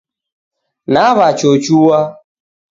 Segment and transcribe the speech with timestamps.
[0.93, 1.99] Nawachochua